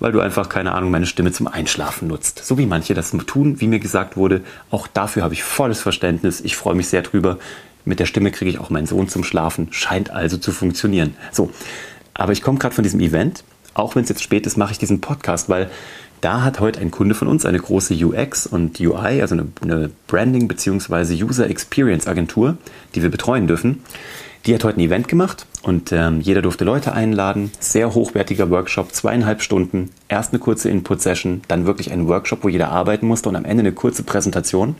weil 0.00 0.12
du 0.12 0.20
einfach, 0.20 0.48
keine 0.48 0.72
Ahnung, 0.72 0.90
meine 0.90 1.06
Stimme 1.06 1.32
zum 1.32 1.46
Einschlafen 1.46 2.08
nutzt. 2.08 2.44
So 2.44 2.58
wie 2.58 2.66
manche 2.66 2.94
das 2.94 3.10
tun, 3.26 3.60
wie 3.60 3.66
mir 3.66 3.80
gesagt 3.80 4.16
wurde. 4.16 4.42
Auch 4.70 4.86
dafür 4.86 5.22
habe 5.22 5.34
ich 5.34 5.42
volles 5.42 5.80
Verständnis. 5.80 6.40
Ich 6.40 6.56
freue 6.56 6.74
mich 6.74 6.88
sehr 6.88 7.02
drüber. 7.02 7.38
Mit 7.84 8.00
der 8.00 8.06
Stimme 8.06 8.30
kriege 8.30 8.50
ich 8.50 8.58
auch 8.58 8.70
meinen 8.70 8.86
Sohn 8.86 9.08
zum 9.08 9.24
Schlafen. 9.24 9.68
Scheint 9.70 10.10
also 10.10 10.36
zu 10.36 10.52
funktionieren. 10.52 11.14
So, 11.32 11.50
aber 12.14 12.32
ich 12.32 12.42
komme 12.42 12.58
gerade 12.58 12.74
von 12.74 12.84
diesem 12.84 13.00
Event. 13.00 13.44
Auch 13.74 13.94
wenn 13.94 14.02
es 14.02 14.08
jetzt 14.08 14.22
spät 14.22 14.46
ist, 14.46 14.56
mache 14.56 14.72
ich 14.72 14.78
diesen 14.78 15.00
Podcast, 15.00 15.48
weil 15.48 15.70
da 16.20 16.42
hat 16.42 16.58
heute 16.58 16.80
ein 16.80 16.90
Kunde 16.90 17.14
von 17.14 17.28
uns 17.28 17.46
eine 17.46 17.58
große 17.58 17.94
UX 17.94 18.46
und 18.46 18.80
UI, 18.80 19.22
also 19.22 19.36
eine, 19.36 19.46
eine 19.62 19.90
Branding- 20.08 20.48
bzw. 20.48 21.22
User 21.22 21.48
Experience 21.48 22.08
Agentur, 22.08 22.56
die 22.94 23.02
wir 23.02 23.10
betreuen 23.10 23.46
dürfen. 23.46 23.82
Die 24.46 24.54
hat 24.54 24.64
heute 24.64 24.78
ein 24.78 24.84
Event 24.84 25.08
gemacht 25.08 25.46
und 25.68 25.92
ähm, 25.92 26.20
jeder 26.22 26.40
durfte 26.40 26.64
Leute 26.64 26.94
einladen. 26.94 27.52
Sehr 27.60 27.94
hochwertiger 27.94 28.50
Workshop, 28.50 28.94
zweieinhalb 28.94 29.42
Stunden. 29.42 29.90
Erst 30.08 30.32
eine 30.32 30.40
kurze 30.40 30.70
Input-Session, 30.70 31.42
dann 31.46 31.66
wirklich 31.66 31.92
ein 31.92 32.08
Workshop, 32.08 32.42
wo 32.42 32.48
jeder 32.48 32.70
arbeiten 32.70 33.06
musste 33.06 33.28
und 33.28 33.36
am 33.36 33.44
Ende 33.44 33.60
eine 33.60 33.72
kurze 33.72 34.02
Präsentation. 34.02 34.76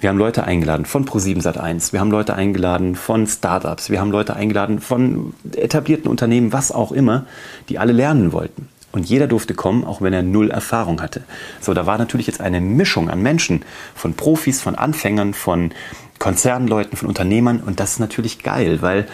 Wir 0.00 0.10
haben 0.10 0.18
Leute 0.18 0.44
eingeladen 0.44 0.86
von 0.86 1.04
Pro7 1.04 1.42
Sat1, 1.42 1.92
wir 1.92 2.00
haben 2.00 2.10
Leute 2.10 2.34
eingeladen 2.34 2.94
von 2.94 3.26
Startups, 3.26 3.90
wir 3.90 4.00
haben 4.00 4.10
Leute 4.10 4.34
eingeladen 4.34 4.80
von 4.80 5.34
etablierten 5.52 6.10
Unternehmen, 6.10 6.52
was 6.52 6.70
auch 6.72 6.92
immer, 6.92 7.24
die 7.68 7.78
alle 7.78 7.92
lernen 7.92 8.32
wollten. 8.32 8.68
Und 8.90 9.08
jeder 9.08 9.28
durfte 9.28 9.54
kommen, 9.54 9.84
auch 9.84 10.00
wenn 10.00 10.12
er 10.12 10.22
null 10.22 10.50
Erfahrung 10.50 11.00
hatte. 11.00 11.22
So, 11.60 11.74
da 11.74 11.86
war 11.86 11.98
natürlich 11.98 12.26
jetzt 12.26 12.40
eine 12.40 12.60
Mischung 12.60 13.10
an 13.10 13.22
Menschen, 13.22 13.64
von 13.94 14.14
Profis, 14.14 14.60
von 14.62 14.74
Anfängern, 14.74 15.34
von 15.34 15.70
Konzernleuten, 16.18 16.96
von 16.96 17.08
Unternehmern. 17.08 17.60
Und 17.64 17.80
das 17.80 17.92
ist 17.92 17.98
natürlich 18.00 18.42
geil, 18.42 18.78
weil 18.80 19.06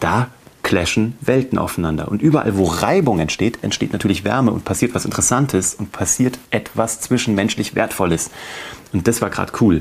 da 0.00 0.28
clashen 0.68 1.14
Welten 1.22 1.56
aufeinander. 1.56 2.08
Und 2.08 2.20
überall, 2.20 2.58
wo 2.58 2.64
Reibung 2.64 3.20
entsteht, 3.20 3.64
entsteht 3.64 3.94
natürlich 3.94 4.24
Wärme 4.24 4.50
und 4.50 4.66
passiert 4.66 4.94
was 4.94 5.06
Interessantes 5.06 5.74
und 5.74 5.92
passiert 5.92 6.38
etwas 6.50 7.00
zwischenmenschlich 7.00 7.74
Wertvolles. 7.74 8.30
Und 8.92 9.08
das 9.08 9.22
war 9.22 9.30
gerade 9.30 9.50
cool. 9.62 9.80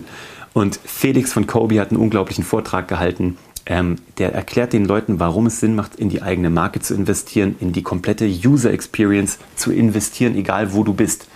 Und 0.53 0.79
Felix 0.86 1.34
von 1.34 1.46
Kobe 1.46 1.82
hat 1.82 1.91
einen 1.91 2.00
unglaublichen 2.00 2.46
Vortrag 2.46 2.88
gehalten. 2.88 3.38
Ähm, 3.65 3.98
der 4.17 4.34
erklärt 4.34 4.72
den 4.72 4.86
Leuten, 4.86 5.20
warum 5.20 5.48
es 5.48 5.60
Sinn 5.60 5.75
macht, 5.75 5.98
in 5.98 6.08
die 6.08 6.22
eigene 6.22 6.50
Marke 6.50 6.79
zu 6.79 6.94
investieren, 6.94 7.58
in 7.60 7.74
die 7.74 7.84
komplette 7.84 8.25
User 8.25 8.72
Experience 8.72 9.39
zu 9.58 9.74
investieren, 9.74 10.38
egal 10.38 10.72
wo 10.72 10.86
du 10.86 10.94
bist. 10.94 11.27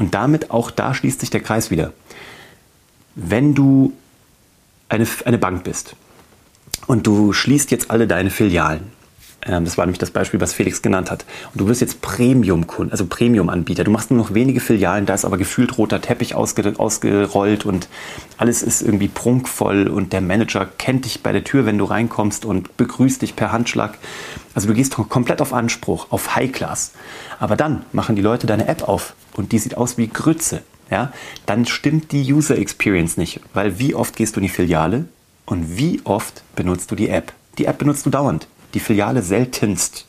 Und 0.00 0.14
damit 0.14 0.50
auch 0.50 0.72
da 0.72 0.94
schließt 0.94 1.20
sich 1.20 1.30
der 1.30 1.42
Kreis 1.42 1.70
wieder. 1.70 1.92
Wenn 3.14 3.54
du 3.54 3.92
eine, 4.88 5.06
eine 5.24 5.38
Bank 5.38 5.62
bist 5.62 5.94
und 6.86 7.06
du 7.06 7.32
schließt 7.32 7.70
jetzt 7.70 7.90
alle 7.90 8.06
deine 8.06 8.30
Filialen, 8.30 8.92
ähm, 9.46 9.64
das 9.64 9.78
war 9.78 9.86
nämlich 9.86 9.98
das 9.98 10.10
Beispiel, 10.10 10.40
was 10.40 10.52
Felix 10.52 10.82
genannt 10.82 11.10
hat. 11.10 11.24
Und 11.52 11.60
du 11.60 11.68
wirst 11.68 11.80
jetzt 11.80 12.02
Premium-Kunde, 12.02 12.92
also 12.92 13.06
Premium-Anbieter. 13.06 13.84
Du 13.84 13.90
machst 13.90 14.10
nur 14.10 14.18
noch 14.18 14.34
wenige 14.34 14.60
Filialen, 14.60 15.06
da 15.06 15.14
ist 15.14 15.24
aber 15.24 15.38
gefühlt 15.38 15.78
roter 15.78 16.00
Teppich 16.00 16.34
ausge 16.34 16.74
ausgerollt 16.76 17.64
und 17.64 17.88
alles 18.36 18.62
ist 18.62 18.82
irgendwie 18.82 19.08
prunkvoll 19.08 19.88
und 19.88 20.12
der 20.12 20.20
Manager 20.20 20.68
kennt 20.78 21.04
dich 21.06 21.22
bei 21.22 21.32
der 21.32 21.44
Tür, 21.44 21.66
wenn 21.66 21.78
du 21.78 21.84
reinkommst 21.84 22.44
und 22.44 22.76
begrüßt 22.76 23.22
dich 23.22 23.36
per 23.36 23.52
Handschlag. 23.52 23.98
Also 24.54 24.68
du 24.68 24.74
gehst 24.74 24.94
komplett 24.94 25.40
auf 25.40 25.52
Anspruch, 25.52 26.08
auf 26.10 26.36
High 26.36 26.52
Class. 26.52 26.92
Aber 27.38 27.56
dann 27.56 27.84
machen 27.92 28.16
die 28.16 28.22
Leute 28.22 28.46
deine 28.46 28.68
App 28.68 28.88
auf 28.88 29.14
und 29.34 29.52
die 29.52 29.58
sieht 29.58 29.76
aus 29.76 29.96
wie 29.96 30.08
Grütze. 30.08 30.62
Ja? 30.90 31.12
Dann 31.46 31.64
stimmt 31.64 32.12
die 32.12 32.30
User 32.32 32.58
Experience 32.58 33.16
nicht, 33.16 33.40
weil 33.54 33.78
wie 33.78 33.94
oft 33.94 34.16
gehst 34.16 34.36
du 34.36 34.40
in 34.40 34.44
die 34.44 34.52
Filiale 34.52 35.06
und 35.50 35.76
wie 35.76 36.00
oft 36.04 36.42
benutzt 36.56 36.90
du 36.90 36.94
die 36.94 37.10
App? 37.10 37.34
Die 37.58 37.66
App 37.66 37.76
benutzt 37.76 38.06
du 38.06 38.10
dauernd 38.10 38.46
die 38.74 38.80
Filiale 38.80 39.22
seltenst. 39.22 40.06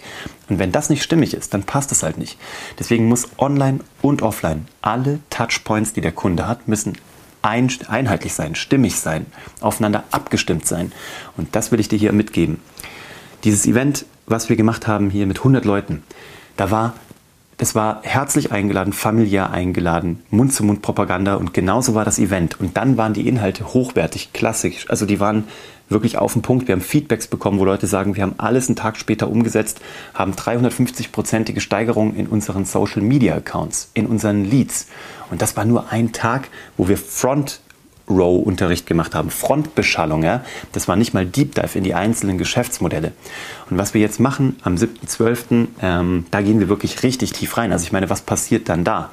Und 0.50 0.60
wenn 0.60 0.72
das 0.72 0.90
nicht 0.90 1.04
stimmig 1.04 1.34
ist, 1.34 1.54
dann 1.54 1.64
passt 1.64 1.92
es 1.92 2.04
halt 2.04 2.18
nicht. 2.18 2.38
Deswegen 2.80 3.08
muss 3.08 3.30
online 3.38 3.80
und 4.02 4.22
offline 4.22 4.68
alle 4.82 5.20
Touchpoints, 5.30 5.94
die 5.94 6.02
der 6.02 6.12
Kunde 6.12 6.48
hat, 6.48 6.68
müssen 6.68 6.98
ein, 7.42 7.72
einheitlich 7.88 8.34
sein, 8.34 8.56
stimmig 8.56 9.00
sein, 9.00 9.26
aufeinander 9.62 10.04
abgestimmt 10.12 10.68
sein. 10.68 10.92
Und 11.38 11.56
das 11.56 11.72
will 11.72 11.80
ich 11.80 11.88
dir 11.88 11.98
hier 11.98 12.14
mitgeben. 12.14 12.60
Dieses 13.44 13.66
Event, 13.66 14.06
was 14.28 14.50
wir 14.50 14.56
gemacht 14.56 14.88
haben 14.88 15.10
hier 15.10 15.26
mit 15.26 15.40
100 15.40 15.66
Leuten, 15.66 16.04
da 16.58 16.70
war 16.70 16.94
es 17.62 17.76
war 17.76 18.00
herzlich 18.02 18.52
eingeladen, 18.52 18.92
familiär 18.92 19.52
eingeladen, 19.52 20.24
Mund-zu-Mund-Propaganda 20.32 21.36
und 21.36 21.54
genauso 21.54 21.94
war 21.94 22.04
das 22.04 22.18
Event. 22.18 22.60
Und 22.60 22.76
dann 22.76 22.98
waren 22.98 23.14
die 23.14 23.28
Inhalte 23.28 23.76
hochwertig, 23.76 24.34
klassisch. 24.34 24.90
Also 24.90 25.06
die 25.06 25.20
waren 25.20 25.44
wirklich 25.88 26.18
auf 26.18 26.34
den 26.34 26.42
Punkt. 26.42 26.68
Wir 26.68 26.74
haben 26.74 26.82
Feedbacks 26.82 27.28
bekommen, 27.28 27.60
wo 27.60 27.66
Leute 27.66 27.86
sagen, 27.86 28.16
wir 28.16 28.24
haben 28.24 28.34
alles 28.40 28.68
einen 28.68 28.78
Tag 28.78 28.98
später 28.98 29.30
umgesetzt, 29.30 29.80
haben 30.16 30.34
350-prozentige 30.34 31.60
Steigerungen 31.60 32.16
in 32.16 32.26
unseren 32.26 32.66
Social 32.66 33.04
Media 33.04 33.36
Accounts, 33.36 33.92
in 33.94 34.08
unseren 34.08 34.44
Leads. 34.44 34.88
Und 35.30 35.44
das 35.44 35.56
war 35.56 35.64
nur 35.64 35.92
ein 35.92 36.14
Tag, 36.14 36.48
wo 36.78 36.88
wir 36.88 36.98
Front 36.98 37.62
Row-Unterricht 38.18 38.86
gemacht 38.86 39.16
haben, 39.16 39.30
Frontbeschallung. 39.30 40.24
Ja? 40.24 40.44
Das 40.72 40.88
war 40.88 40.96
nicht 40.96 41.14
mal 41.14 41.26
Deep 41.26 41.56
Dive 41.56 41.78
in 41.78 41.84
die 41.84 41.94
einzelnen 41.94 42.38
Geschäftsmodelle. 42.38 43.12
Und 43.70 43.78
was 43.78 43.94
wir 43.94 44.02
jetzt 44.02 44.20
machen 44.20 44.58
am 44.64 44.76
7.12., 44.76 45.68
ähm, 45.82 46.26
da 46.32 46.42
gehen 46.42 46.60
wir 46.60 46.70
wirklich 46.70 47.04
richtig 47.04 47.34
tief 47.34 47.58
rein. 47.58 47.72
Also 47.72 47.84
ich 47.84 47.92
meine, 47.92 48.10
was 48.10 48.22
passiert 48.22 48.70
dann 48.70 48.84
da? 48.84 49.10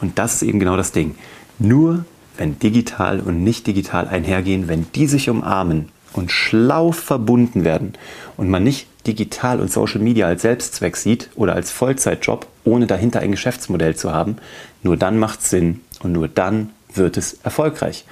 Und 0.00 0.18
das 0.18 0.34
ist 0.36 0.42
eben 0.42 0.60
genau 0.60 0.76
das 0.76 0.92
Ding. 0.92 1.14
Nur 1.58 2.04
wenn 2.36 2.58
digital 2.58 3.20
und 3.20 3.44
nicht 3.44 3.66
digital 3.66 4.08
einhergehen, 4.08 4.68
wenn 4.68 4.86
die 4.94 5.06
sich 5.06 5.30
umarmen 5.30 5.88
und 6.12 6.30
schlau 6.30 6.92
verbunden 6.92 7.64
werden 7.64 7.94
und 8.36 8.48
man 8.48 8.64
nicht 8.64 8.86
digital 9.06 9.60
und 9.60 9.70
Social 9.70 10.00
Media 10.00 10.26
als 10.26 10.42
Selbstzweck 10.42 10.96
sieht 10.96 11.30
oder 11.34 11.54
als 11.54 11.70
Vollzeitjob, 11.70 12.46
ohne 12.64 12.86
dahinter 12.86 13.20
ein 13.20 13.32
Geschäftsmodell 13.32 13.96
zu 13.96 14.12
haben, 14.12 14.36
nur 14.82 14.96
dann 14.96 15.18
macht 15.18 15.40
es 15.40 15.50
Sinn 15.50 15.80
und 16.00 16.12
nur 16.12 16.28
dann 16.28 16.70
wird 16.96 17.16
es 17.16 17.34
erfolgreich. 17.42 18.04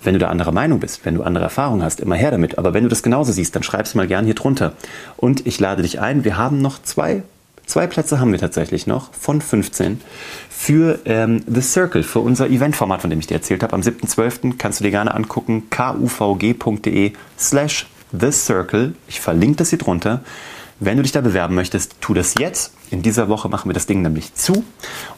Wenn 0.00 0.14
du 0.14 0.20
da 0.20 0.28
anderer 0.28 0.52
Meinung 0.52 0.78
bist, 0.78 1.04
wenn 1.04 1.16
du 1.16 1.22
andere 1.22 1.44
Erfahrungen 1.44 1.82
hast, 1.82 2.00
immer 2.00 2.14
her 2.14 2.30
damit. 2.30 2.56
Aber 2.56 2.72
wenn 2.72 2.84
du 2.84 2.88
das 2.88 3.02
genauso 3.02 3.32
siehst, 3.32 3.56
dann 3.56 3.64
schreib 3.64 3.86
es 3.86 3.94
mal 3.94 4.06
gern 4.06 4.24
hier 4.24 4.34
drunter. 4.34 4.74
Und 5.16 5.46
ich 5.46 5.58
lade 5.58 5.82
dich 5.82 6.00
ein. 6.00 6.24
Wir 6.24 6.36
haben 6.36 6.62
noch 6.62 6.80
zwei, 6.82 7.24
zwei 7.66 7.88
Plätze 7.88 8.20
haben 8.20 8.30
wir 8.30 8.38
tatsächlich 8.38 8.86
noch 8.86 9.12
von 9.12 9.40
15 9.40 10.00
für 10.48 11.00
ähm, 11.04 11.42
The 11.48 11.60
Circle, 11.60 12.04
für 12.04 12.20
unser 12.20 12.48
Eventformat, 12.48 13.00
von 13.00 13.10
dem 13.10 13.18
ich 13.18 13.26
dir 13.26 13.34
erzählt 13.34 13.64
habe. 13.64 13.72
Am 13.72 13.80
7.12. 13.80 14.56
kannst 14.56 14.78
du 14.78 14.84
dir 14.84 14.90
gerne 14.90 15.14
angucken, 15.14 15.64
kuvg.de 15.68 17.12
slash 17.36 17.86
The 18.12 18.30
Circle. 18.30 18.94
Ich 19.08 19.20
verlinke 19.20 19.56
das 19.56 19.70
hier 19.70 19.78
drunter. 19.78 20.22
Wenn 20.80 20.96
du 20.96 21.02
dich 21.02 21.10
da 21.10 21.20
bewerben 21.20 21.56
möchtest, 21.56 22.00
tu 22.00 22.14
das 22.14 22.34
jetzt. 22.38 22.72
In 22.90 23.02
dieser 23.02 23.28
Woche 23.28 23.48
machen 23.48 23.68
wir 23.68 23.74
das 23.74 23.86
Ding 23.86 24.00
nämlich 24.02 24.34
zu. 24.34 24.64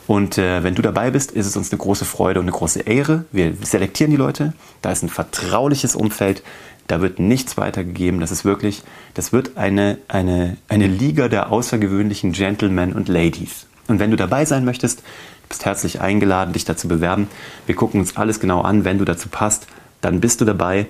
Und 0.06 0.38
äh, 0.38 0.64
wenn 0.64 0.74
du 0.74 0.80
dabei 0.80 1.10
bist, 1.10 1.32
ist 1.32 1.46
es 1.46 1.56
uns 1.56 1.70
eine 1.70 1.78
große 1.78 2.06
Freude 2.06 2.40
und 2.40 2.44
eine 2.44 2.56
große 2.56 2.80
Ehre. 2.80 3.24
Wir 3.30 3.54
selektieren 3.62 4.10
die 4.10 4.16
Leute. 4.16 4.54
Da 4.80 4.90
ist 4.90 5.02
ein 5.02 5.10
vertrauliches 5.10 5.94
Umfeld. 5.94 6.42
Da 6.86 7.02
wird 7.02 7.18
nichts 7.18 7.58
weitergegeben. 7.58 8.20
Das 8.20 8.30
ist 8.30 8.44
wirklich, 8.46 8.82
das 9.12 9.34
wird 9.34 9.58
eine, 9.58 9.98
eine, 10.08 10.56
eine 10.68 10.86
Liga 10.86 11.28
der 11.28 11.52
außergewöhnlichen 11.52 12.32
Gentlemen 12.32 12.94
und 12.94 13.08
Ladies. 13.08 13.66
Und 13.86 13.98
wenn 13.98 14.10
du 14.10 14.16
dabei 14.16 14.46
sein 14.46 14.64
möchtest, 14.64 15.02
bist 15.50 15.66
herzlich 15.66 16.00
eingeladen, 16.00 16.54
dich 16.54 16.64
dazu 16.64 16.88
bewerben. 16.88 17.28
Wir 17.66 17.74
gucken 17.74 18.00
uns 18.00 18.16
alles 18.16 18.40
genau 18.40 18.62
an. 18.62 18.84
Wenn 18.84 18.98
du 18.98 19.04
dazu 19.04 19.28
passt, 19.28 19.66
dann 20.00 20.20
bist 20.20 20.40
du 20.40 20.46
dabei. 20.46 20.86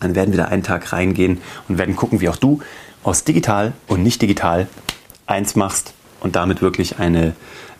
Dann 0.00 0.14
werden 0.14 0.32
wir 0.32 0.38
da 0.38 0.44
einen 0.46 0.62
Tag 0.62 0.92
reingehen 0.92 1.38
und 1.68 1.78
werden 1.78 1.96
gucken, 1.96 2.20
wie 2.20 2.28
auch 2.28 2.36
du 2.36 2.60
aus 3.06 3.22
digital 3.22 3.72
und 3.86 4.02
nicht 4.02 4.20
digital 4.20 4.66
eins 5.26 5.54
machst 5.54 5.94
und 6.20 6.34
damit 6.34 6.60
wirklich 6.60 6.98
eine, 6.98 7.34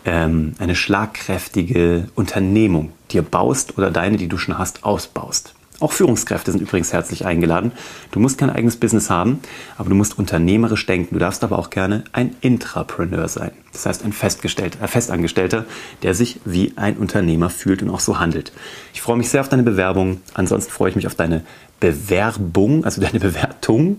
ähm, 0.04 0.54
eine 0.58 0.76
schlagkräftige 0.76 2.08
Unternehmung 2.14 2.92
dir 3.10 3.22
baust 3.22 3.76
oder 3.76 3.90
deine, 3.90 4.18
die 4.18 4.28
du 4.28 4.38
schon 4.38 4.56
hast, 4.56 4.84
ausbaust. 4.84 5.54
Auch 5.78 5.92
Führungskräfte 5.92 6.52
sind 6.52 6.62
übrigens 6.62 6.92
herzlich 6.92 7.26
eingeladen. 7.26 7.72
Du 8.10 8.18
musst 8.18 8.38
kein 8.38 8.48
eigenes 8.48 8.76
Business 8.76 9.10
haben, 9.10 9.40
aber 9.76 9.90
du 9.90 9.94
musst 9.94 10.18
unternehmerisch 10.18 10.86
denken. 10.86 11.14
Du 11.14 11.18
darfst 11.18 11.44
aber 11.44 11.58
auch 11.58 11.68
gerne 11.68 12.04
ein 12.12 12.34
Intrapreneur 12.40 13.28
sein. 13.28 13.50
Das 13.72 13.84
heißt 13.84 14.04
ein 14.04 14.14
Festgestellter, 14.14 14.80
ein 14.80 14.88
Festangestellter, 14.88 15.66
der 16.02 16.14
sich 16.14 16.40
wie 16.46 16.72
ein 16.76 16.96
Unternehmer 16.96 17.50
fühlt 17.50 17.82
und 17.82 17.90
auch 17.90 18.00
so 18.00 18.18
handelt. 18.18 18.52
Ich 18.94 19.02
freue 19.02 19.18
mich 19.18 19.28
sehr 19.28 19.42
auf 19.42 19.50
deine 19.50 19.64
Bewerbung. 19.64 20.22
Ansonsten 20.32 20.72
freue 20.72 20.90
ich 20.90 20.96
mich 20.96 21.08
auf 21.08 21.14
deine 21.14 21.44
Bewerbung, 21.78 22.84
also 22.84 23.02
deine 23.02 23.20
Bewertung 23.20 23.98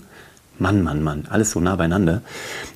Mann, 0.59 0.83
Mann, 0.83 1.03
Mann, 1.03 1.25
alles 1.29 1.51
so 1.51 1.59
nah 1.59 1.75
beieinander. 1.75 2.21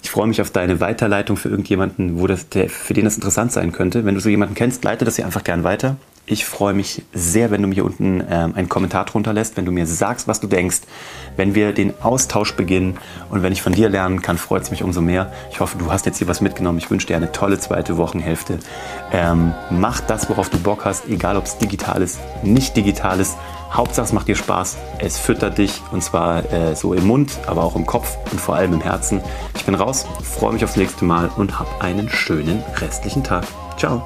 Ich 0.04 0.12
freue 0.12 0.28
mich 0.28 0.42
auf 0.42 0.52
deine 0.52 0.80
Weiterleitung 0.80 1.38
für 1.38 1.50
irgendjemanden, 1.50 2.20
wo 2.20 2.28
das, 2.28 2.50
der, 2.50 2.70
für 2.70 2.94
den 2.94 3.06
das 3.06 3.16
interessant 3.16 3.52
sein 3.52 3.72
könnte. 3.72 4.06
Wenn 4.06 4.16
du 4.16 4.22
so 4.22 4.30
jemanden 4.30 4.56
kennst, 4.56 4.84
leite 4.84 5.06
das 5.06 5.16
hier 5.16 5.26
einfach 5.26 5.44
gern 5.44 5.64
weiter. 5.64 5.98
Ich 6.28 6.46
freue 6.46 6.74
mich 6.74 7.02
sehr, 7.14 7.52
wenn 7.52 7.62
du 7.62 7.68
mir 7.68 7.76
hier 7.76 7.86
unten 7.86 8.24
ähm, 8.30 8.54
einen 8.56 8.70
Kommentar 8.70 9.06
drunter 9.06 9.34
lässt, 9.34 9.58
wenn 9.58 9.66
du 9.66 9.72
mir 9.72 9.86
sagst, 9.88 10.28
was 10.28 10.40
du 10.40 10.48
denkst, 10.48 10.82
wenn 11.36 11.56
wir 11.56 11.74
den 11.74 11.94
Austausch 12.02 12.56
beginnen 12.56 12.98
und 13.30 13.44
wenn 13.44 13.52
ich 13.52 13.62
von 13.62 13.74
dir 13.74 13.90
lernen 13.90 14.22
kann, 14.22 14.38
freut 14.38 14.62
es 14.62 14.72
mich 14.72 14.84
umso 14.84 15.02
mehr. 15.02 15.32
Ich 15.52 15.60
hoffe, 15.60 15.78
du 15.78 15.92
hast 15.92 16.06
jetzt 16.06 16.20
hier 16.20 16.28
was 16.28 16.40
mitgenommen. 16.40 16.78
Ich 16.78 16.90
wünsche 16.92 17.08
dir 17.08 17.18
eine 17.18 17.32
tolle 17.32 17.60
zweite 17.60 17.98
Wochenhälfte. 17.98 18.60
Ähm, 19.12 19.54
mach 19.72 20.00
das, 20.00 20.30
worauf 20.30 20.50
du 20.50 20.60
Bock 20.60 20.86
hast, 20.86 21.08
egal 21.10 21.38
ob 21.38 21.46
es 21.46 21.58
digital 21.58 22.02
ist, 22.02 22.20
nicht 22.44 22.78
digital 22.78 23.20
ist. 23.20 23.36
Hauptsache 23.72 24.06
es 24.06 24.14
macht 24.14 24.28
dir 24.28 24.36
Spaß, 24.36 24.78
es 25.00 25.18
füttert 25.18 25.58
dich 25.58 25.82
und 25.92 26.04
zwar 26.04 26.52
äh, 26.52 26.76
so 26.76 26.94
im 26.94 27.08
Mund, 27.08 27.32
aber 27.48 27.64
auch 27.64 27.76
im 27.76 27.86
Kopf 27.86 28.18
und 28.32 28.40
vor 28.40 28.56
allem 28.56 28.74
im 28.74 28.82
Herzen. 28.82 29.22
Ich 29.56 29.66
bin 29.66 29.76
raus, 29.76 30.06
freue 30.24 30.54
mich 30.54 30.64
aufs 30.64 30.76
nächste 30.76 31.06
Mal 31.06 31.30
und 31.38 31.58
hab 31.58 31.82
einen 31.82 32.10
schönen 32.10 32.64
restlichen 32.80 33.24
Tag. 33.24 33.46
Ciao. 33.78 34.06